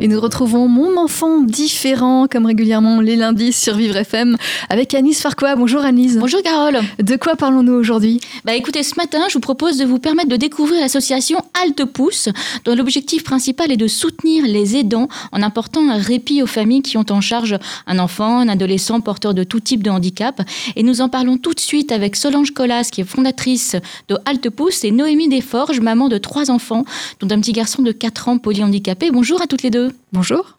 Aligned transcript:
Et 0.00 0.08
nous 0.08 0.20
retrouvons 0.20 0.68
Mon 0.68 0.96
enfant 0.96 1.40
différent, 1.40 2.26
comme 2.30 2.46
régulièrement 2.46 3.00
les 3.00 3.16
lundis 3.16 3.52
sur 3.52 3.76
Vivre 3.76 3.96
FM, 3.96 4.36
avec 4.68 4.94
Anis 4.94 5.20
Farquois. 5.20 5.56
Bonjour 5.56 5.82
Anis. 5.82 6.16
Bonjour 6.16 6.42
Carole. 6.42 6.80
De 6.98 7.16
quoi 7.16 7.36
parlons-nous 7.36 7.72
aujourd'hui? 7.72 8.20
Bah 8.44 8.54
écoutez, 8.54 8.82
ce 8.82 8.94
matin, 8.96 9.20
je 9.28 9.34
vous 9.34 9.40
propose 9.40 9.76
de 9.76 9.84
vous 9.84 9.98
permettre 9.98 10.28
de 10.28 10.36
découvrir 10.36 10.80
l'association 10.80 11.38
Halte 11.62 11.84
Pouce, 11.84 12.28
dont 12.64 12.74
l'objectif 12.74 13.24
principal 13.24 13.70
est 13.72 13.76
de 13.76 13.86
soutenir 13.86 14.44
les 14.46 14.76
aidants 14.76 15.08
en 15.32 15.42
apportant 15.42 15.88
un 15.88 15.98
répit 15.98 16.42
aux 16.42 16.46
familles 16.46 16.82
qui 16.82 16.96
ont 16.96 17.06
en 17.10 17.20
charge 17.20 17.58
un 17.86 17.98
enfant, 17.98 18.38
un 18.38 18.48
adolescent 18.48 19.00
porteur 19.00 19.34
de 19.34 19.44
tout 19.44 19.60
type 19.60 19.82
de 19.82 19.90
handicap. 19.90 20.42
Et 20.76 20.82
nous 20.82 21.00
en 21.00 21.08
parlons 21.08 21.36
tout 21.36 21.54
de 21.54 21.60
suite 21.60 21.92
avec 21.92 22.16
Solange 22.16 22.52
Collas, 22.52 22.88
qui 22.92 23.00
est 23.00 23.04
fondatrice 23.04 23.76
de 24.08 24.16
Halte 24.24 24.50
Pouce, 24.50 24.84
et 24.84 24.90
Noémie 24.90 25.28
Desforges, 25.28 25.80
maman 25.80 26.08
de 26.08 26.18
trois 26.18 26.50
enfants, 26.50 26.84
dont 27.20 27.34
un 27.34 27.40
petit 27.40 27.52
garçon 27.52 27.82
de 27.82 27.92
4 27.92 28.28
ans 28.28 28.38
polyhandicapé. 28.38 29.10
Bonjour 29.10 29.40
à 29.42 29.46
toutes 29.46 29.62
les 29.62 29.69
deux. 29.70 29.90
Bonjour. 30.12 30.58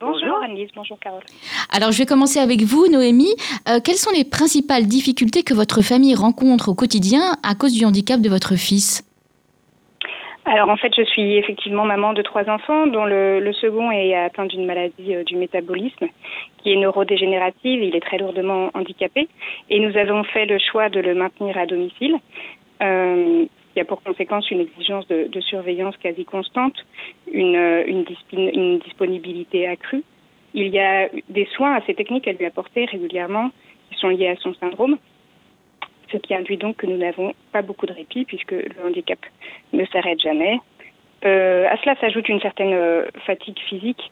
Bonjour 0.00 0.38
Annelise, 0.44 0.70
bonjour 0.76 0.96
Carole. 1.00 1.22
Alors, 1.70 1.90
je 1.90 1.98
vais 1.98 2.06
commencer 2.06 2.38
avec 2.38 2.62
vous, 2.62 2.86
Noémie. 2.88 3.34
Euh, 3.68 3.80
quelles 3.84 3.96
sont 3.96 4.12
les 4.16 4.24
principales 4.24 4.86
difficultés 4.86 5.42
que 5.42 5.54
votre 5.54 5.82
famille 5.82 6.14
rencontre 6.14 6.68
au 6.68 6.74
quotidien 6.74 7.36
à 7.42 7.54
cause 7.56 7.72
du 7.72 7.84
handicap 7.84 8.20
de 8.20 8.28
votre 8.28 8.54
fils? 8.54 9.04
Alors 10.44 10.70
en 10.70 10.76
fait, 10.78 10.92
je 10.96 11.02
suis 11.02 11.36
effectivement 11.36 11.84
maman 11.84 12.14
de 12.14 12.22
trois 12.22 12.48
enfants, 12.48 12.86
dont 12.86 13.04
le, 13.04 13.38
le 13.38 13.52
second 13.52 13.90
est 13.90 14.14
atteint 14.14 14.46
d'une 14.46 14.64
maladie 14.64 15.14
euh, 15.14 15.22
du 15.22 15.36
métabolisme 15.36 16.06
qui 16.62 16.72
est 16.72 16.76
neurodégénérative. 16.76 17.82
Il 17.82 17.94
est 17.94 18.00
très 18.00 18.16
lourdement 18.16 18.70
handicapé 18.72 19.28
et 19.68 19.78
nous 19.78 19.94
avons 19.98 20.24
fait 20.24 20.46
le 20.46 20.58
choix 20.58 20.88
de 20.88 21.00
le 21.00 21.14
maintenir 21.14 21.58
à 21.58 21.66
domicile. 21.66 22.16
Euh, 22.80 23.44
qui 23.72 23.80
a 23.80 23.84
pour 23.84 24.02
conséquence 24.02 24.50
une 24.50 24.60
exigence 24.60 25.06
de, 25.08 25.40
surveillance 25.40 25.96
quasi 25.96 26.24
constante, 26.24 26.74
une, 27.32 27.56
euh, 27.56 27.84
une, 27.86 28.04
une 28.32 28.78
disponibilité 28.78 29.66
accrue. 29.66 30.02
Il 30.54 30.68
y 30.68 30.78
a 30.78 31.08
des 31.28 31.46
soins 31.46 31.74
assez 31.74 31.94
techniques 31.94 32.26
à 32.26 32.32
lui 32.32 32.44
apporter 32.44 32.86
régulièrement 32.86 33.50
qui 33.90 33.98
sont 33.98 34.08
liés 34.08 34.28
à 34.28 34.36
son 34.36 34.54
syndrome, 34.54 34.98
ce 36.10 36.16
qui 36.16 36.34
induit 36.34 36.56
donc 36.56 36.76
que 36.76 36.86
nous 36.86 36.96
n'avons 36.96 37.34
pas 37.52 37.62
beaucoup 37.62 37.86
de 37.86 37.92
répit 37.92 38.24
puisque 38.24 38.52
le 38.52 38.86
handicap 38.86 39.18
ne 39.72 39.84
s'arrête 39.86 40.20
jamais. 40.20 40.58
Euh, 41.24 41.66
à 41.68 41.76
cela 41.78 41.96
s'ajoute 41.96 42.28
une 42.28 42.40
certaine 42.40 42.72
euh, 42.72 43.06
fatigue 43.26 43.58
physique, 43.68 44.10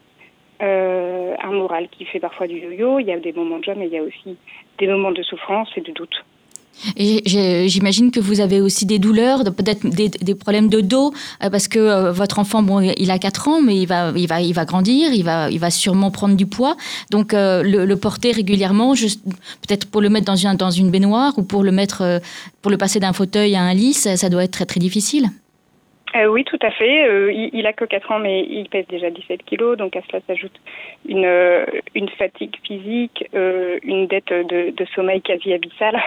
un 0.59 1.51
moral 1.51 1.87
qui 1.89 2.05
fait 2.05 2.19
parfois 2.19 2.47
du 2.47 2.57
yo-yo. 2.57 2.99
Il 2.99 3.05
y 3.05 3.11
a 3.11 3.19
des 3.19 3.31
moments 3.31 3.59
de 3.59 3.63
joie, 3.63 3.75
mais 3.75 3.85
il 3.85 3.93
y 3.93 3.97
a 3.97 4.01
aussi 4.01 4.37
des 4.79 4.87
moments 4.87 5.11
de 5.11 5.21
souffrance 5.21 5.69
et 5.77 5.81
de 5.81 5.91
doute. 5.91 6.25
J'imagine 6.97 8.11
que 8.11 8.19
vous 8.19 8.39
avez 8.39 8.61
aussi 8.61 8.85
des 8.85 8.99
douleurs, 8.99 9.43
peut-être 9.43 9.85
des, 9.87 10.35
problèmes 10.35 10.69
de 10.69 10.81
dos, 10.81 11.11
euh, 11.43 11.49
parce 11.49 11.67
que 11.67 11.79
euh, 11.79 12.11
votre 12.11 12.39
enfant, 12.39 12.61
bon, 12.61 12.79
il 12.81 13.11
a 13.11 13.17
4 13.17 13.47
ans, 13.47 13.61
mais 13.61 13.75
il 13.75 13.87
va, 13.87 14.11
il 14.15 14.27
va, 14.27 14.41
il 14.41 14.53
va 14.53 14.65
grandir, 14.65 15.11
il 15.13 15.23
va, 15.23 15.49
il 15.49 15.59
va 15.59 15.69
sûrement 15.69 16.11
prendre 16.11 16.35
du 16.35 16.45
poids. 16.45 16.75
Donc, 17.11 17.33
euh, 17.33 17.63
le, 17.63 17.95
porter 17.97 18.31
régulièrement, 18.31 18.93
peut-être 18.93 19.89
pour 19.89 20.01
le 20.01 20.09
mettre 20.09 20.27
dans 20.27 20.35
une, 20.35 20.53
dans 20.55 20.69
une 20.69 20.91
baignoire 20.91 21.33
ou 21.37 21.43
pour 21.43 21.63
le 21.63 21.71
mettre, 21.71 22.21
pour 22.61 22.69
le 22.69 22.77
passer 22.77 22.99
d'un 22.99 23.13
fauteuil 23.13 23.55
à 23.55 23.61
un 23.61 23.73
lit, 23.73 23.93
ça, 23.93 24.29
doit 24.29 24.43
être 24.43 24.51
très 24.51 24.65
très 24.65 24.79
difficile. 24.79 25.25
Oui, 26.29 26.43
tout 26.45 26.59
à 26.61 26.71
fait. 26.71 27.31
Il, 27.33 27.49
il 27.53 27.65
a 27.65 27.73
que 27.73 27.85
4 27.85 28.11
ans, 28.11 28.19
mais 28.19 28.45
il 28.49 28.69
pèse 28.69 28.85
déjà 28.87 29.09
17 29.09 29.43
kilos, 29.43 29.77
donc 29.77 29.95
à 29.95 30.01
cela 30.07 30.21
s'ajoute 30.27 30.53
une, 31.07 31.27
une 31.95 32.09
fatigue 32.09 32.55
physique, 32.63 33.25
une 33.33 34.07
dette 34.07 34.29
de, 34.29 34.71
de 34.75 34.85
sommeil 34.95 35.21
quasi 35.21 35.53
abyssale. 35.53 35.99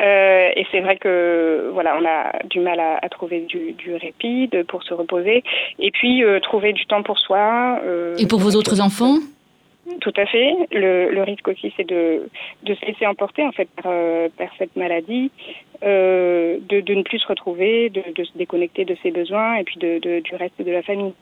Euh, 0.00 0.48
et 0.56 0.66
c'est 0.72 0.80
vrai 0.80 0.96
que 0.96 1.70
voilà, 1.72 1.96
on 2.00 2.04
a 2.04 2.32
du 2.48 2.60
mal 2.60 2.80
à, 2.80 2.98
à 3.02 3.08
trouver 3.08 3.40
du, 3.40 3.72
du 3.72 3.94
répit 3.94 4.48
de- 4.48 4.62
pour 4.62 4.82
se 4.82 4.94
reposer, 4.94 5.44
et 5.78 5.90
puis 5.90 6.24
euh, 6.24 6.40
trouver 6.40 6.72
du 6.72 6.86
temps 6.86 7.02
pour 7.02 7.18
soi. 7.18 7.78
euh, 7.84 8.16
Et 8.18 8.26
pour 8.26 8.40
vos 8.40 8.56
autres 8.56 8.80
enfants? 8.80 9.18
Tout 10.00 10.12
à 10.16 10.26
fait. 10.26 10.54
Le, 10.70 11.10
le 11.10 11.22
risque 11.22 11.46
aussi, 11.48 11.72
c'est 11.76 11.86
de, 11.86 12.28
de 12.62 12.74
se 12.74 12.86
laisser 12.86 13.06
emporter 13.06 13.44
en 13.44 13.52
fait 13.52 13.68
par, 13.82 13.92
par 14.38 14.48
cette 14.56 14.76
maladie, 14.76 15.30
de, 15.82 16.58
de 16.80 16.94
ne 16.94 17.02
plus 17.02 17.18
se 17.18 17.26
retrouver, 17.26 17.90
de, 17.90 18.02
de 18.14 18.24
se 18.24 18.30
déconnecter 18.36 18.84
de 18.84 18.96
ses 19.02 19.10
besoins 19.10 19.56
et 19.56 19.64
puis 19.64 19.76
du 19.78 20.34
reste 20.36 20.60
de 20.62 20.70
la 20.70 20.82
famille. 20.82 21.12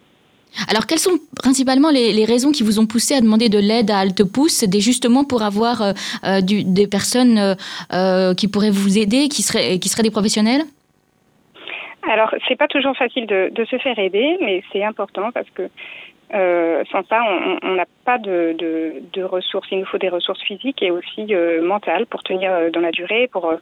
Alors, 0.68 0.86
quelles 0.86 0.98
sont 0.98 1.18
principalement 1.36 1.90
les, 1.90 2.24
raisons 2.24 2.52
qui 2.52 2.62
vous 2.62 2.78
ont 2.78 2.86
poussé 2.86 3.14
à 3.14 3.20
demander 3.20 3.48
de 3.48 3.58
l'aide 3.58 3.90
à 3.90 3.98
Halte 3.98 4.24
Pouce 4.24 4.52
C'était 4.52 4.80
justement 4.80 5.24
pour 5.24 5.42
avoir 5.42 5.82
euh, 5.82 5.92
euh, 6.24 6.40
des 6.42 6.86
personnes 6.86 7.56
euh, 7.92 8.34
qui 8.34 8.48
pourraient 8.48 8.70
vous 8.70 8.98
aider, 8.98 9.28
qui 9.28 9.42
seraient, 9.42 9.78
des 9.78 10.10
professionnels? 10.10 10.62
Alors, 12.08 12.34
c'est 12.48 12.56
pas 12.56 12.68
toujours 12.68 12.96
facile 12.96 13.26
de, 13.26 13.64
se 13.64 13.76
faire 13.78 13.98
aider, 13.98 14.38
mais 14.40 14.62
c'est 14.72 14.84
important 14.84 15.30
parce 15.32 15.48
que 15.50 15.68
sans 16.32 17.02
ça, 17.08 17.20
on 17.62 17.74
n'a 17.74 17.84
pas 18.04 18.18
de, 18.18 19.22
ressources. 19.22 19.68
Il 19.70 19.80
nous 19.80 19.86
faut 19.86 19.98
des 19.98 20.08
ressources 20.08 20.42
physiques 20.42 20.82
et 20.82 20.90
aussi 20.90 21.26
mentales 21.62 22.06
pour 22.06 22.22
tenir 22.22 22.70
dans 22.72 22.80
la 22.80 22.92
durée, 22.92 23.28
pour 23.30 23.52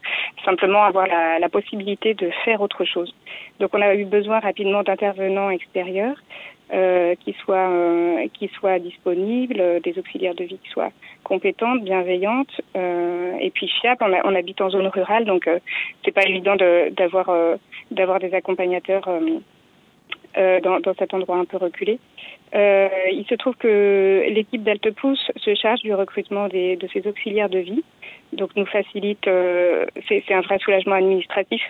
simplement 0.45 0.85
avoir 0.85 1.07
la 1.07 1.49
possibilité 1.49 2.15
de 2.15 2.31
faire 2.45 2.61
autre 2.61 2.85
chose. 2.85 3.13
Donc, 3.59 3.71
on 3.75 3.83
a 3.83 3.95
eu 3.95 4.05
besoin 4.05 4.39
rapidement 4.39 4.83
d'intervenants 4.83 5.51
extérieurs 5.51 6.17
euh, 6.73 7.15
qui 7.17 7.33
soient 7.35 7.71
euh, 7.71 8.27
qui 8.35 8.49
soient 8.49 8.79
disponibles, 8.79 9.61
euh, 9.61 9.81
des 9.81 9.99
auxiliaires 9.99 10.35
de 10.35 10.45
vie 10.45 10.59
qui 10.59 10.69
soient 10.71 10.91
compétentes, 11.25 11.83
bienveillantes 11.83 12.61
euh, 12.77 13.33
et 13.41 13.51
puis 13.51 13.69
fiables. 13.81 14.03
On, 14.03 14.13
a- 14.13 14.21
on 14.25 14.35
habite 14.35 14.61
en 14.61 14.71
zone 14.71 14.87
rurale, 14.89 15.25
donc 15.25 15.47
euh, 15.49 15.59
c'est 16.05 16.13
pas 16.13 16.25
évident 16.25 16.57
de- 16.57 16.91
d'avoir 16.91 17.29
euh, 17.31 17.57
d'avoir 17.91 18.19
des 18.21 18.35
accompagnateurs 18.35 19.09
euh, 20.37 20.61
dans, 20.61 20.81
cet 20.99 21.15
endroit 21.15 21.39
un 21.39 21.45
peu 21.45 21.57
reculé. 21.57 21.99
Euh, 22.55 22.89
il 23.13 23.25
se 23.27 23.35
trouve 23.35 23.55
que 23.57 24.25
l'équipe 24.29 24.63
d'Altepousse 24.63 25.31
se 25.37 25.55
charge 25.55 25.81
du 25.81 25.95
recrutement 25.95 26.49
de 26.49 26.79
ces 26.93 27.07
auxiliaires 27.07 27.49
de 27.49 27.59
vie, 27.59 27.83
donc 28.33 28.51
nous 28.57 28.67
facilite, 28.67 29.27
euh, 29.27 29.87
c'est 30.07 30.31
un 30.31 30.41
vrai 30.43 30.59
soulagement 30.59 30.97
administratif 30.97 31.63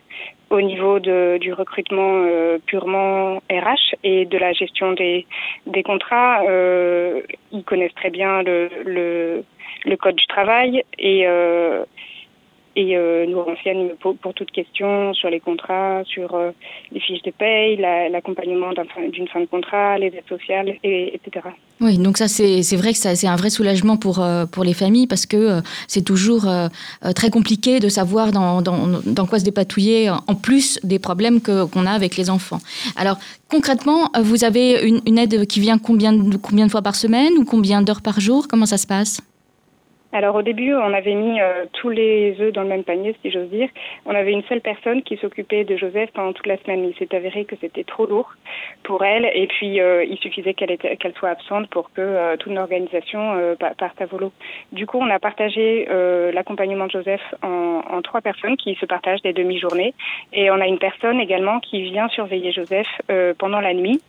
au 0.51 0.61
niveau 0.61 0.99
du 0.99 1.53
recrutement 1.53 2.25
purement 2.67 3.37
RH 3.51 3.95
et 4.03 4.25
de 4.25 4.39
la 4.39 4.53
gestion 4.53 4.93
des, 4.93 5.27
contrats. 5.85 6.43
Ils 7.53 7.65
connaissent 7.65 7.95
très 7.95 8.11
bien 8.11 8.43
le, 8.43 9.45
le, 9.85 9.97
code 9.97 10.17
du 10.17 10.27
travail 10.27 10.83
et 10.99 11.27
et 12.79 12.97
euh, 12.97 13.27
nous 13.27 13.43
renseignent 13.43 13.91
pour, 14.01 14.17
pour 14.17 14.33
toute 14.35 14.53
question 14.53 15.13
sur 15.13 15.29
les 15.29 15.41
contrats, 15.41 16.03
sur 16.05 16.37
euh, 16.37 16.53
les 16.93 17.01
fiches 17.01 17.23
de 17.23 17.33
paye, 17.33 17.77
la- 17.77 18.09
l'accompagnement 18.09 18.71
d'une 19.13 19.27
fin 19.27 19.41
de 19.41 19.47
contrat, 19.47 19.99
les 19.99 20.07
aides 20.07 20.29
sociales, 20.29 20.77
et, 20.85 21.13
etc. 21.17 21.47
Oui, 21.81 21.99
donc 21.99 22.19
ça 22.19 22.29
c'est 22.29 22.77
vrai 22.77 22.93
que 22.93 22.99
c'est 22.99 23.27
un 23.27 23.35
vrai 23.35 23.51
soulagement 23.51 23.97
pour 23.97 24.23
euh, 24.23 24.45
les 24.63 24.75
familles 24.75 25.09
parce 25.09 25.27
que 25.27 25.37
euh, 25.37 25.61
c'est 25.89 26.05
toujours 26.05 26.47
très 27.17 27.31
compliqué 27.31 27.81
de 27.81 27.89
savoir 27.89 28.31
dans, 28.33 29.27
quoi 29.29 29.39
se 29.41 29.45
dépatouiller 29.45 30.11
en 30.11 30.35
plus 30.35 30.79
des 30.85 31.01
problèmes 31.01 31.41
qu'on 31.41 31.87
a 31.87 31.91
avec 31.91 32.17
les 32.17 32.31
enfants. 32.31 32.61
Alors 32.97 33.19
concrètement, 33.49 34.11
vous 34.21 34.45
avez 34.45 34.67
une, 34.83 35.19
aide 35.19 35.47
qui 35.47 35.61
vient 35.61 35.79
combien 35.79 36.13
de 36.13 36.71
fois 36.71 36.83
par 36.83 36.95
semaine 36.95 37.33
ou 37.39 37.45
combien 37.45 37.83
d'heures 37.83 38.03
par 38.03 38.21
jour? 38.21 38.47
Comment 38.49 38.67
ça 38.67 38.79
se 38.79 38.87
passe? 38.87 39.21
Alors 40.11 40.37
au 40.37 40.43
début, 40.43 40.75
on 40.75 40.95
avait 40.95 41.15
mis 41.15 41.39
euh, 41.39 41.67
tous 41.75 41.91
les 41.91 42.35
œufs 42.41 42.51
dans 42.53 42.63
le 42.63 42.69
même 42.69 42.83
panier, 42.83 43.15
si 43.21 43.31
j'ose 43.31 43.51
dire. 43.51 43.69
On 44.07 44.15
avait 44.15 44.33
une 44.33 44.43
seule 44.45 44.63
personne 44.63 45.03
qui 45.03 45.19
s'occupait 45.19 45.65
de 45.65 45.77
Joseph 45.77 46.11
pendant 46.15 46.33
toute 46.33 46.47
la 46.47 46.57
semaine. 46.57 46.83
Il 46.89 46.95
s'est 46.97 47.15
avéré 47.15 47.45
que 47.45 47.57
c'était 47.61 47.85
trop 47.85 48.07
lourd 48.07 48.33
pour 48.85 49.05
elle, 49.05 49.27
et 49.35 49.47
puis 49.49 49.81
euh, 49.81 50.03
il 50.05 50.17
suffisait 50.17 50.55
qu'elle 50.55 50.79
qu'elle 50.79 51.15
soit 51.15 51.29
absente 51.29 51.69
pour 51.69 51.93
que 51.93 52.01
euh, 52.01 52.37
toute 52.39 52.55
l'organisation 52.55 53.35
euh, 53.37 53.55
pa- 53.55 53.75
parte 53.77 54.01
à 54.01 54.07
volo. 54.07 54.33
Du 54.73 54.87
coup, 54.87 54.99
on 54.99 55.11
a 55.11 55.19
partagé 55.19 55.87
euh, 55.91 56.33
l'accompagnement 56.33 56.87
de 56.87 56.93
Joseph 56.93 57.21
en, 57.43 57.83
en 57.91 58.01
trois 58.01 58.23
personnes 58.23 58.57
qui 58.57 58.77
se 58.77 58.87
partagent 58.87 59.21
des 59.23 59.35
demi-journées, 59.35 59.93
et 60.33 60.51
on 60.51 60.59
a 60.59 60.67
une 60.67 60.79
personne 60.79 61.21
également 61.21 61.61
qui 61.61 61.83
vient 61.83 62.09
surveiller 62.09 62.51
Joseph 62.51 62.89
euh, 63.11 63.35
pendant 63.39 63.61
la 63.61 63.75
nuit 63.75 64.01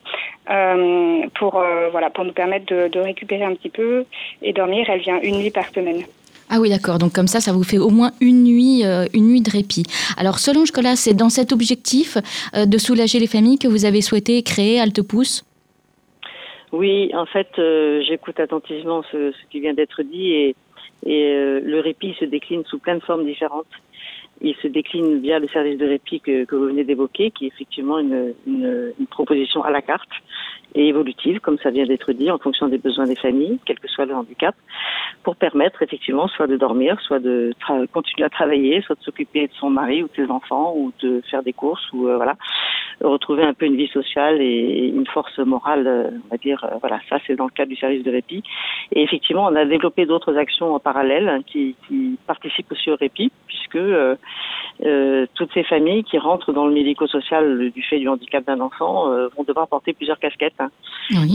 euh, 0.50 1.22
pour 1.38 1.58
euh, 1.58 1.90
voilà 1.92 2.10
pour 2.10 2.26
nous 2.26 2.34
permettre 2.34 2.66
de, 2.68 2.88
de 2.88 3.00
récupérer 3.00 3.44
un 3.44 3.56
petit 3.56 3.70
peu 3.70 4.06
et 4.42 4.54
dormir. 4.54 4.86
Elle 4.90 5.02
vient 5.02 5.20
une 5.22 5.38
nuit 5.40 5.52
par 5.52 5.70
semaine. 5.70 6.04
Ah 6.52 6.60
oui, 6.60 6.70
d'accord. 6.70 6.98
Donc 6.98 7.14
comme 7.14 7.28
ça, 7.28 7.40
ça 7.40 7.52
vous 7.52 7.64
fait 7.64 7.78
au 7.78 7.90
moins 7.90 8.12
une 8.22 8.44
nuit, 8.44 8.84
euh, 8.84 9.06
une 9.14 9.28
nuit 9.28 9.42
de 9.42 9.52
répit. 9.52 9.84
Alors 10.18 10.40
Solange 10.40 10.72
Collas, 10.72 10.96
c'est 10.96 11.14
dans 11.14 11.30
cet 11.30 11.52
objectif 11.52 12.18
euh, 12.56 12.66
de 12.66 12.78
soulager 12.80 13.20
les 13.20 13.28
familles 13.28 13.60
que 13.60 13.68
vous 13.68 13.86
avez 13.86 14.02
souhaité 14.02 14.42
créer 14.42 14.80
Halte 14.80 15.04
Pouce? 15.04 15.46
Oui, 16.72 17.12
en 17.16 17.26
fait, 17.26 17.50
euh, 17.60 18.02
j'écoute 18.08 18.40
attentivement 18.40 19.04
ce, 19.12 19.32
ce 19.32 19.52
qui 19.52 19.60
vient 19.60 19.74
d'être 19.74 20.02
dit 20.04 20.32
et, 20.32 20.56
et 21.06 21.34
euh, 21.34 21.62
le 21.64 21.80
répit 21.80 22.16
se 22.20 22.26
décline 22.26 22.64
sous 22.66 22.80
plein 22.80 22.96
de 22.96 23.04
formes 23.04 23.26
différentes. 23.26 23.66
Il 24.42 24.56
se 24.56 24.68
décline 24.68 25.20
via 25.20 25.40
le 25.40 25.48
service 25.50 25.78
de 25.78 25.86
répit 25.86 26.22
que, 26.22 26.46
vous 26.56 26.66
venez 26.66 26.84
d'évoquer, 26.84 27.32
qui 27.32 27.46
est 27.46 27.48
effectivement 27.50 28.00
une, 28.00 28.34
une, 28.48 28.94
une 29.00 29.08
proposition 29.08 29.64
à 29.64 29.72
la 29.72 29.82
carte. 29.82 30.10
Et 30.76 30.88
évolutive, 30.88 31.40
comme 31.40 31.58
ça 31.60 31.72
vient 31.72 31.86
d'être 31.86 32.12
dit, 32.14 32.30
en 32.32 32.38
fonction 32.38 32.68
des 32.68 32.78
besoins 32.78 33.06
des 33.06 33.16
familles, 33.16 33.60
quel 33.66 33.80
que 33.80 33.88
soit 33.88 34.06
le 34.06 34.16
handicap, 34.16 34.56
pour 35.24 35.36
permettre 35.36 35.82
effectivement 35.82 36.28
soit 36.28 36.48
de 36.48 36.58
dormir, 36.58 37.00
soit 37.02 37.20
de 37.20 37.52
continuer 37.92 38.26
à 38.26 38.30
travailler, 38.30 38.82
soit 38.82 38.96
de 38.96 39.02
s'occuper 39.02 39.48
de 39.48 39.54
son 39.54 39.70
mari 39.70 40.04
ou 40.04 40.08
de 40.08 40.14
ses 40.16 40.32
enfants, 40.32 40.74
ou 40.76 40.92
de 41.02 41.22
faire 41.30 41.44
des 41.44 41.54
courses, 41.54 41.92
ou 41.94 42.08
euh, 42.08 42.18
voilà, 42.18 42.36
retrouver 43.02 43.44
un 43.44 43.54
peu 43.54 43.66
une 43.66 43.76
vie 43.76 43.88
sociale 43.88 44.42
et 44.42 44.88
une 44.94 45.08
force 45.08 45.38
morale, 45.40 45.88
euh, 45.88 46.10
on 46.26 46.30
va 46.32 46.38
dire. 46.38 46.64
Euh, 46.64 46.78
voilà, 46.80 47.00
ça 47.10 47.18
c'est 47.26 47.36
dans 47.36 47.46
le 47.46 47.52
cadre 47.52 47.70
du 47.70 47.76
service 47.76 48.04
de 48.04 48.12
répit. 48.12 48.44
Et 48.92 49.04
effectivement, 49.04 49.46
on 49.46 49.56
a 49.56 49.66
développé 49.66 50.06
d'autres 50.06 50.36
actions 50.38 50.74
en 50.74 50.80
parallèle 50.80 51.30
hein, 51.30 51.42
qui, 51.46 51.76
qui, 51.88 52.18
participent 52.28 52.72
aussi 52.72 52.92
au 52.92 52.96
répit, 52.96 53.32
puisque 53.48 53.76
euh, 53.76 54.16
toutes 55.36 55.54
ces 55.54 55.64
familles 55.64 56.04
qui 56.04 56.18
rentrent 56.18 56.54
dans 56.54 56.68
le 56.68 56.74
médico-social 56.74 57.72
du 57.72 57.82
fait 57.84 58.00
du 58.00 58.08
handicap 58.08 58.46
d'un 58.46 58.60
enfant 58.60 59.10
vont 59.36 59.44
devoir 59.44 59.68
porter 59.68 59.94
plusieurs 59.94 60.20
casquettes. 60.20 60.59
Hein. 60.60 60.70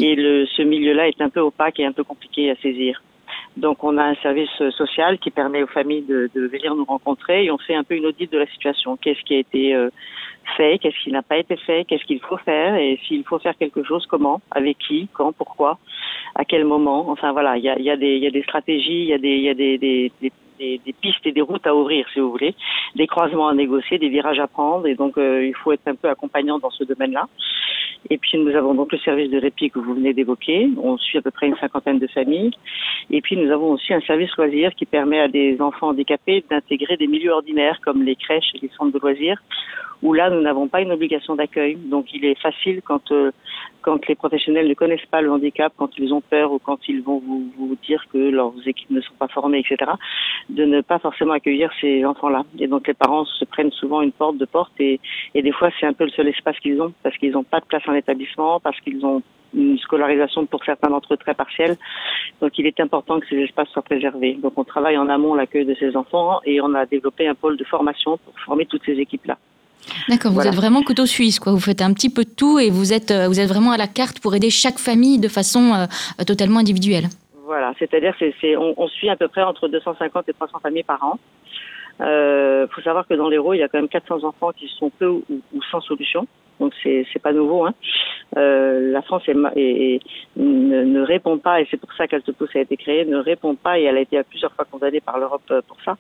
Et 0.00 0.14
le, 0.14 0.46
ce 0.46 0.62
milieu-là 0.62 1.08
est 1.08 1.20
un 1.20 1.28
peu 1.28 1.40
opaque 1.40 1.80
et 1.80 1.86
un 1.86 1.92
peu 1.92 2.04
compliqué 2.04 2.50
à 2.50 2.56
saisir. 2.56 3.02
Donc 3.56 3.84
on 3.84 3.96
a 3.98 4.02
un 4.02 4.14
service 4.16 4.50
social 4.76 5.18
qui 5.18 5.30
permet 5.30 5.62
aux 5.62 5.68
familles 5.68 6.02
de, 6.02 6.28
de, 6.34 6.46
venir 6.46 6.74
nous 6.74 6.84
rencontrer 6.84 7.44
et 7.44 7.50
on 7.50 7.58
fait 7.58 7.74
un 7.74 7.84
peu 7.84 7.94
une 7.94 8.06
audit 8.06 8.30
de 8.30 8.38
la 8.38 8.46
situation. 8.46 8.96
Qu'est-ce 8.96 9.22
qui 9.22 9.34
a 9.34 9.38
été 9.38 9.74
euh, 9.74 9.90
fait, 10.56 10.78
qu'est-ce 10.78 10.98
qui 11.02 11.12
n'a 11.12 11.22
pas 11.22 11.38
été 11.38 11.56
fait, 11.56 11.84
qu'est-ce 11.84 12.04
qu'il 12.04 12.20
faut 12.20 12.36
faire? 12.38 12.74
Et 12.76 12.98
s'il 13.06 13.24
faut 13.24 13.38
faire 13.38 13.56
quelque 13.56 13.84
chose, 13.84 14.06
comment, 14.06 14.40
avec 14.50 14.78
qui, 14.78 15.08
quand, 15.12 15.32
pourquoi, 15.32 15.78
à 16.34 16.44
quel 16.44 16.64
moment? 16.64 17.08
Enfin 17.10 17.32
voilà, 17.32 17.56
il 17.56 17.64
y 17.64 17.68
a, 17.68 17.78
y, 17.78 17.90
a 17.90 17.94
y 17.94 18.26
a, 18.26 18.30
des 18.30 18.42
stratégies, 18.42 19.02
il 19.02 19.08
y 19.08 19.12
a 19.12 19.18
des, 19.18 19.36
y 19.36 19.48
a 19.48 19.54
des, 19.54 19.78
des, 19.78 20.12
des, 20.20 20.32
des, 20.58 20.92
pistes 21.00 21.26
et 21.26 21.32
des 21.32 21.40
routes 21.40 21.66
à 21.66 21.74
ouvrir, 21.74 22.06
si 22.12 22.20
vous 22.20 22.30
voulez, 22.30 22.54
des 22.96 23.06
croisements 23.06 23.48
à 23.48 23.54
négocier, 23.54 23.98
des 23.98 24.08
virages 24.08 24.38
à 24.38 24.46
prendre, 24.46 24.86
et 24.86 24.94
donc 24.94 25.16
euh, 25.18 25.46
il 25.46 25.54
faut 25.54 25.72
être 25.72 25.86
un 25.86 25.94
peu 25.94 26.08
accompagnant 26.08 26.58
dans 26.58 26.70
ce 26.70 26.84
domaine-là. 26.84 27.28
Et 28.10 28.18
puis 28.18 28.38
nous 28.38 28.54
avons 28.54 28.74
donc 28.74 28.92
le 28.92 28.98
service 28.98 29.30
de 29.30 29.38
répit 29.38 29.70
que 29.70 29.78
vous 29.78 29.94
venez 29.94 30.12
d'évoquer. 30.12 30.68
On 30.82 30.98
suit 30.98 31.18
à 31.18 31.22
peu 31.22 31.30
près 31.30 31.46
une 31.46 31.56
cinquantaine 31.56 31.98
de 31.98 32.06
familles. 32.06 32.52
Et 33.10 33.20
puis 33.20 33.36
nous 33.36 33.50
avons 33.50 33.72
aussi 33.72 33.92
un 33.92 34.00
service 34.00 34.34
loisir 34.36 34.74
qui 34.74 34.86
permet 34.86 35.20
à 35.20 35.28
des 35.28 35.60
enfants 35.60 35.88
handicapés 35.88 36.44
d'intégrer 36.50 36.96
des 36.96 37.06
milieux 37.06 37.32
ordinaires 37.32 37.78
comme 37.84 38.02
les 38.02 38.16
crèches 38.16 38.52
et 38.54 38.58
les 38.62 38.70
centres 38.76 38.92
de 38.92 38.98
loisirs 38.98 39.42
où 40.02 40.12
là, 40.12 40.30
nous 40.30 40.40
n'avons 40.40 40.68
pas 40.68 40.80
une 40.80 40.92
obligation 40.92 41.34
d'accueil. 41.34 41.76
Donc, 41.76 42.06
il 42.12 42.24
est 42.24 42.40
facile 42.40 42.82
quand, 42.82 43.12
euh, 43.12 43.30
quand 43.82 44.06
les 44.06 44.14
professionnels 44.14 44.68
ne 44.68 44.74
connaissent 44.74 45.06
pas 45.10 45.20
le 45.20 45.30
handicap, 45.30 45.72
quand 45.76 45.90
ils 45.98 46.12
ont 46.12 46.20
peur 46.20 46.52
ou 46.52 46.58
quand 46.58 46.78
ils 46.88 47.02
vont 47.02 47.18
vous, 47.18 47.50
vous 47.56 47.76
dire 47.86 48.04
que 48.12 48.18
leurs 48.18 48.54
équipes 48.66 48.90
ne 48.90 49.00
sont 49.00 49.14
pas 49.18 49.28
formées, 49.28 49.60
etc., 49.60 49.90
de 50.48 50.64
ne 50.64 50.80
pas 50.80 50.98
forcément 50.98 51.32
accueillir 51.32 51.70
ces 51.80 52.04
enfants-là. 52.04 52.44
Et 52.58 52.66
donc, 52.66 52.86
les 52.86 52.94
parents 52.94 53.24
se 53.24 53.44
prennent 53.44 53.72
souvent 53.72 54.02
une 54.02 54.12
porte 54.12 54.38
de 54.38 54.44
porte 54.44 54.72
et, 54.78 55.00
et 55.34 55.42
des 55.42 55.52
fois, 55.52 55.70
c'est 55.78 55.86
un 55.86 55.92
peu 55.92 56.04
le 56.04 56.10
seul 56.10 56.28
espace 56.28 56.58
qu'ils 56.58 56.80
ont 56.80 56.92
parce 57.02 57.16
qu'ils 57.16 57.32
n'ont 57.32 57.44
pas 57.44 57.60
de 57.60 57.66
place 57.66 57.82
en 57.86 57.94
établissement, 57.94 58.60
parce 58.60 58.80
qu'ils 58.80 59.04
ont 59.04 59.22
une 59.54 59.78
scolarisation 59.78 60.46
pour 60.46 60.64
certains 60.64 60.90
d'entre 60.90 61.14
eux 61.14 61.16
très 61.16 61.34
partielle. 61.34 61.76
Donc 62.40 62.58
il 62.58 62.66
est 62.66 62.80
important 62.80 63.20
que 63.20 63.26
ces 63.28 63.36
espaces 63.36 63.68
soient 63.68 63.82
préservés. 63.82 64.34
Donc 64.34 64.54
on 64.56 64.64
travaille 64.64 64.98
en 64.98 65.08
amont 65.08 65.34
l'accueil 65.34 65.64
de 65.64 65.74
ces 65.74 65.96
enfants 65.96 66.40
et 66.44 66.60
on 66.60 66.74
a 66.74 66.86
développé 66.86 67.26
un 67.26 67.34
pôle 67.34 67.56
de 67.56 67.64
formation 67.64 68.18
pour 68.18 68.38
former 68.40 68.66
toutes 68.66 68.84
ces 68.84 68.98
équipes-là. 68.98 69.38
D'accord, 70.08 70.32
vous 70.32 70.40
êtes 70.40 70.54
vraiment 70.54 70.82
couteau 70.82 71.06
suisse, 71.06 71.38
quoi. 71.38 71.52
Vous 71.52 71.60
faites 71.60 71.82
un 71.82 71.92
petit 71.92 72.10
peu 72.10 72.24
de 72.24 72.30
tout 72.30 72.58
et 72.58 72.70
vous 72.70 72.92
êtes, 72.92 73.10
euh, 73.10 73.28
vous 73.28 73.40
êtes 73.40 73.48
vraiment 73.48 73.72
à 73.72 73.76
la 73.76 73.86
carte 73.86 74.20
pour 74.20 74.34
aider 74.34 74.50
chaque 74.50 74.78
famille 74.78 75.18
de 75.18 75.28
façon 75.28 75.72
euh, 75.74 76.24
totalement 76.24 76.60
individuelle. 76.60 77.04
Voilà, 77.44 77.72
c'est-à-dire 77.78 78.14
c'est, 78.18 78.34
c'est 78.40 78.56
on, 78.56 78.74
on, 78.76 78.88
suit 78.88 79.10
à 79.10 79.16
peu 79.16 79.28
près 79.28 79.42
entre 79.42 79.68
250 79.68 80.28
et 80.28 80.32
300 80.32 80.58
familles 80.62 80.82
par 80.82 81.02
an. 81.02 81.18
Il 82.00 82.06
euh, 82.06 82.66
faut 82.68 82.80
savoir 82.80 83.06
que 83.06 83.14
dans 83.14 83.28
l'Hérault, 83.28 83.54
il 83.54 83.58
y 83.58 83.62
a 83.62 83.68
quand 83.68 83.78
même 83.78 83.88
400 83.88 84.24
enfants 84.24 84.50
qui 84.52 84.68
sont 84.78 84.90
peu 84.90 85.06
ou, 85.06 85.22
ou 85.28 85.62
sans 85.70 85.80
solution. 85.80 86.26
Donc 86.60 86.72
c'est 86.82 87.06
c'est 87.12 87.22
pas 87.22 87.32
nouveau. 87.32 87.64
Hein. 87.66 87.74
Euh, 88.36 88.92
la 88.92 89.02
France 89.02 89.22
est, 89.28 89.36
est, 89.56 90.00
ne, 90.36 90.82
ne, 90.82 91.00
répond 91.02 91.38
pas 91.38 91.60
et 91.60 91.68
c'est 91.70 91.76
pour 91.76 91.92
ça 91.92 92.08
qu'Altepousse 92.08 92.56
a 92.56 92.60
été 92.60 92.76
créée, 92.76 93.04
ne 93.04 93.18
répond 93.18 93.54
pas 93.54 93.78
et 93.78 93.84
elle 93.84 93.96
a 93.96 94.00
été 94.00 94.18
à 94.18 94.24
plusieurs 94.24 94.52
fois 94.52 94.64
condamnée 94.68 95.00
par 95.00 95.18
l'Europe 95.18 95.52
pour 95.68 95.76
ça. 95.84 95.96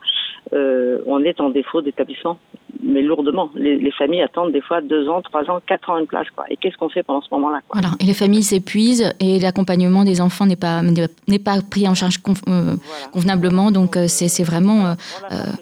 Euh, 0.52 0.98
on 1.06 1.22
est 1.22 1.40
en 1.40 1.50
défaut 1.50 1.80
d'établissement 1.80 2.38
mais 2.84 3.02
lourdement. 3.02 3.50
Les, 3.54 3.76
les, 3.76 3.90
familles 3.90 4.22
attendent 4.22 4.52
des 4.52 4.60
fois 4.60 4.80
deux 4.80 5.08
ans, 5.08 5.22
trois 5.22 5.48
ans, 5.50 5.60
quatre 5.66 5.90
ans 5.90 5.98
une 5.98 6.06
place. 6.06 6.28
Quoi. 6.34 6.44
Et 6.50 6.56
qu'est-ce 6.56 6.76
qu'on 6.76 6.88
fait 6.88 7.02
pendant 7.02 7.22
ce 7.22 7.28
moment-là 7.32 7.60
Voilà. 7.72 7.88
Et 8.00 8.04
les 8.04 8.14
familles 8.14 8.42
s'épuisent 8.42 9.12
et 9.20 9.40
l'accompagnement 9.40 10.04
des 10.04 10.20
enfants 10.20 10.46
n'est 10.46 10.56
pas 10.56 10.82
n'est 10.82 11.38
pas 11.38 11.58
pris 11.68 11.88
en 11.88 11.94
charge 11.94 12.18
conf, 12.18 12.40
euh, 12.48 12.76
voilà. 12.76 13.06
convenablement. 13.12 13.70
Donc 13.70 13.96
euh, 13.96 14.06
c'est 14.06 14.28
c'est 14.28 14.44
vraiment. 14.44 14.86
Euh, 14.86 14.94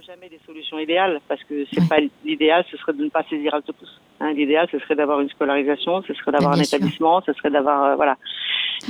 jamais 0.06 0.28
des 0.28 0.40
solutions 0.46 0.78
idéales 0.78 1.20
parce 1.28 1.42
que 1.44 1.64
c'est 1.72 1.80
ouais. 1.80 1.88
pas 1.88 1.98
l'idéal. 2.24 2.64
Ce 2.70 2.76
serait 2.76 2.92
de 2.92 3.04
ne 3.04 3.10
pas 3.10 3.24
saisir 3.30 3.54
Altepousse. 3.54 4.00
Hein, 4.22 4.34
L'idéal, 4.34 4.68
ce 4.70 4.78
serait 4.78 4.94
d'avoir 4.94 5.20
une 5.20 5.28
scolarisation, 5.28 6.02
ce 6.06 6.14
serait 6.14 6.30
d'avoir 6.30 6.52
un 6.52 6.62
sûr. 6.62 6.78
établissement, 6.78 7.20
ce 7.26 7.32
serait 7.32 7.50
d'avoir 7.50 7.84
euh, 7.84 7.96
voilà. 7.96 8.16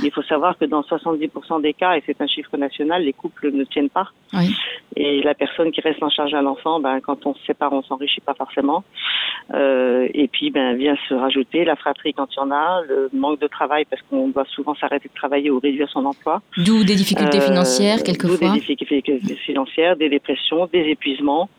Il 0.01 0.11
faut 0.11 0.23
savoir 0.23 0.57
que 0.57 0.65
dans 0.65 0.81
70% 0.81 1.61
des 1.61 1.73
cas, 1.73 1.95
et 1.95 2.03
c'est 2.05 2.19
un 2.21 2.27
chiffre 2.27 2.57
national, 2.57 3.03
les 3.03 3.13
couples 3.13 3.51
ne 3.51 3.63
tiennent 3.63 3.89
pas. 3.89 4.09
Oui. 4.33 4.55
Et 4.95 5.21
la 5.21 5.33
personne 5.33 5.71
qui 5.71 5.81
reste 5.81 6.01
en 6.01 6.09
charge 6.09 6.31
d'un 6.31 6.45
enfant, 6.45 6.79
ben, 6.79 6.99
quand 7.01 7.25
on 7.25 7.33
se 7.33 7.43
sépare, 7.45 7.73
on 7.73 7.83
s'enrichit 7.83 8.21
pas 8.21 8.33
forcément. 8.33 8.83
Euh, 9.53 10.07
et 10.13 10.27
puis, 10.27 10.51
ben, 10.51 10.75
vient 10.75 10.95
se 11.07 11.13
rajouter 11.13 11.65
la 11.65 11.75
fratrie 11.75 12.13
quand 12.13 12.27
il 12.31 12.37
y 12.37 12.39
en 12.39 12.51
a, 12.51 12.81
le 12.87 13.09
manque 13.13 13.39
de 13.39 13.47
travail 13.47 13.85
parce 13.89 14.01
qu'on 14.03 14.29
doit 14.29 14.45
souvent 14.45 14.75
s'arrêter 14.75 15.09
de 15.09 15.13
travailler 15.13 15.49
ou 15.51 15.59
réduire 15.59 15.89
son 15.89 16.05
emploi. 16.05 16.41
D'où 16.57 16.83
des 16.83 16.95
difficultés 16.95 17.39
euh, 17.39 17.47
financières, 17.47 18.03
quelquefois. 18.03 18.37
D'où 18.37 18.53
des 18.53 18.59
difficultés 18.59 19.19
financières, 19.45 19.95
des 19.95 20.09
dépressions, 20.09 20.67
des 20.71 20.89
épuisements 20.89 21.49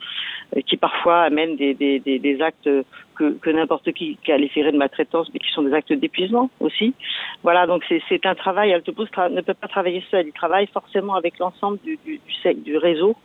euh, 0.56 0.60
qui 0.66 0.76
parfois 0.76 1.22
amènent 1.22 1.56
des, 1.56 1.74
des, 1.74 1.98
des, 2.00 2.18
des 2.18 2.40
actes 2.40 2.68
que, 3.14 3.36
que 3.40 3.50
n'importe 3.50 3.92
qui 3.92 4.16
qualifierait 4.24 4.72
de 4.72 4.76
maltraitance, 4.76 5.28
mais 5.32 5.40
qui 5.40 5.50
sont 5.52 5.62
des 5.62 5.72
actes 5.72 5.92
d'épuisement 5.92 6.50
aussi. 6.60 6.94
Voilà, 7.42 7.66
donc 7.66 7.84
c'est 7.88 8.23
un 8.26 8.34
travail. 8.34 8.72
Altepousse 8.72 9.10
ne 9.30 9.40
peut 9.40 9.54
pas 9.54 9.68
travailler 9.68 10.04
seul. 10.10 10.26
Il 10.26 10.32
travaille 10.32 10.66
forcément 10.68 11.14
avec 11.14 11.38
l'ensemble 11.38 11.78
du 11.82 12.76
réseau 12.76 13.16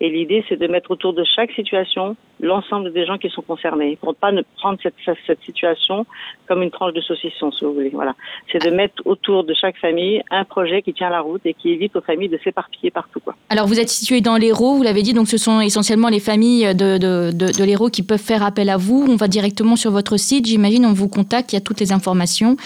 et 0.00 0.08
l'idée, 0.08 0.44
c'est 0.48 0.58
de 0.58 0.66
mettre 0.66 0.90
autour 0.90 1.12
de 1.12 1.24
chaque 1.24 1.52
situation 1.52 2.16
l'ensemble 2.42 2.90
des 2.92 3.04
gens 3.04 3.18
qui 3.18 3.28
sont 3.28 3.42
concernés, 3.42 3.98
pour 4.00 4.10
ne 4.10 4.14
pas 4.14 4.32
ne 4.32 4.42
prendre 4.56 4.78
cette, 4.82 4.94
cette 5.26 5.42
situation 5.42 6.06
comme 6.48 6.62
une 6.62 6.70
tranche 6.70 6.94
de 6.94 7.00
saucisson, 7.02 7.52
si 7.52 7.64
vous 7.64 7.74
voulez. 7.74 7.90
Voilà. 7.90 8.14
C'est 8.50 8.64
de 8.64 8.70
mettre 8.70 9.02
autour 9.04 9.44
de 9.44 9.52
chaque 9.52 9.76
famille 9.76 10.22
un 10.30 10.44
projet 10.44 10.80
qui 10.80 10.94
tient 10.94 11.10
la 11.10 11.20
route 11.20 11.42
et 11.44 11.52
qui 11.52 11.70
évite 11.70 11.94
aux 11.96 12.00
familles 12.00 12.30
de 12.30 12.38
s'éparpiller 12.42 12.90
partout. 12.90 13.20
Quoi. 13.20 13.34
Alors, 13.50 13.66
vous 13.66 13.78
êtes 13.78 13.90
situé 13.90 14.22
dans 14.22 14.36
l'Hérault, 14.36 14.74
vous 14.74 14.82
l'avez 14.82 15.02
dit, 15.02 15.12
donc 15.12 15.28
ce 15.28 15.36
sont 15.36 15.60
essentiellement 15.60 16.08
les 16.08 16.18
familles 16.18 16.74
de, 16.74 16.96
de, 16.96 17.30
de, 17.32 17.58
de 17.58 17.64
l'Hérault 17.64 17.90
qui 17.90 18.02
peuvent 18.02 18.18
faire 18.18 18.42
appel 18.42 18.70
à 18.70 18.78
vous. 18.78 19.06
On 19.08 19.16
va 19.16 19.28
directement 19.28 19.76
sur 19.76 19.90
votre 19.90 20.16
site, 20.16 20.46
j'imagine, 20.46 20.86
on 20.86 20.94
vous 20.94 21.08
contacte, 21.08 21.52
il 21.52 21.56
y 21.56 21.58
a 21.58 21.60
toutes 21.60 21.80
les 21.80 21.92
informations. 21.92 22.56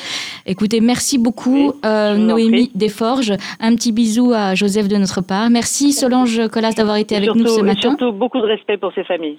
Écoutez, 0.47 0.81
merci 0.81 1.19
beaucoup, 1.19 1.73
oui, 1.73 1.81
euh, 1.85 2.17
Noémie 2.17 2.71
Desforges. 2.77 3.33
Un 3.59 3.75
petit 3.75 3.91
bisou 3.91 4.33
à 4.33 4.55
Joseph 4.55 4.87
de 4.87 4.97
notre 4.97 5.21
part. 5.21 5.51
Merci 5.51 5.93
Solange 5.93 6.49
Collas 6.49 6.75
d'avoir 6.77 6.97
été 6.97 7.17
avec 7.17 7.24
surtout, 7.25 7.41
nous 7.41 7.49
ce 7.49 7.61
matin. 7.61 7.81
Surtout 7.81 8.13
beaucoup 8.13 8.41
de 8.41 8.47
respect 8.47 8.79
pour 8.79 8.93
ces 8.95 9.05
familles. 9.05 9.39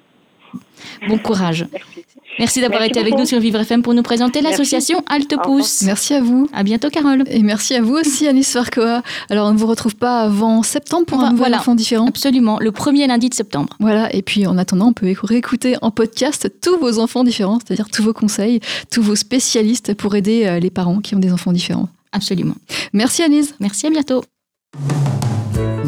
Bon 1.07 1.17
courage. 1.17 1.65
Merci, 1.71 2.05
Merci 2.39 2.61
d'avoir 2.61 2.81
été 2.83 2.93
beaucoup. 2.93 3.07
avec 3.07 3.19
nous 3.19 3.25
sur 3.25 3.39
Vivre 3.39 3.59
FM 3.59 3.81
pour 3.81 3.93
nous 3.93 4.03
présenter 4.03 4.41
l'association 4.41 5.03
Halte 5.07 5.35
Pouce. 5.43 5.83
Merci 5.83 6.13
à 6.13 6.21
vous. 6.21 6.47
À 6.53 6.63
bientôt, 6.63 6.89
Carole. 6.89 7.23
Et 7.27 7.43
merci 7.43 7.75
à 7.75 7.81
vous 7.81 7.95
aussi, 7.95 8.27
Alice 8.27 8.51
Farcoa. 8.53 9.01
Alors, 9.29 9.47
on 9.47 9.53
ne 9.53 9.57
vous 9.57 9.67
retrouve 9.67 9.95
pas 9.95 10.21
avant 10.21 10.63
septembre 10.63 11.05
pour 11.05 11.19
un 11.19 11.31
nouvel 11.31 11.37
voilà, 11.37 11.59
enfant 11.59 11.75
différent. 11.75 12.07
Absolument, 12.07 12.59
le 12.59 12.71
premier 12.71 13.07
lundi 13.07 13.29
de 13.29 13.33
septembre. 13.33 13.75
Voilà, 13.79 14.13
et 14.13 14.21
puis 14.21 14.47
en 14.47 14.57
attendant, 14.57 14.87
on 14.87 14.93
peut 14.93 15.13
réécouter 15.23 15.75
en 15.81 15.91
podcast 15.91 16.51
tous 16.61 16.77
vos 16.77 16.99
enfants 16.99 17.23
différents, 17.23 17.59
c'est-à-dire 17.59 17.89
tous 17.89 18.03
vos 18.03 18.13
conseils, 18.13 18.59
tous 18.91 19.01
vos 19.01 19.15
spécialistes 19.15 19.93
pour 19.93 20.15
aider 20.15 20.45
euh, 20.45 20.59
les 20.59 20.69
parents 20.69 20.99
qui 20.99 21.15
ont 21.15 21.19
des 21.19 21.31
enfants 21.31 21.51
différents. 21.51 21.89
Absolument. 22.11 22.55
Merci, 22.93 23.23
Alice. 23.23 23.55
Merci, 23.59 23.87
à 23.87 23.89
bientôt. 23.89 24.23